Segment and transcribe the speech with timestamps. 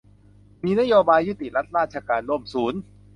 [0.63, 2.79] มีนโยบายยุติรัฐราชการร่วมศูนย์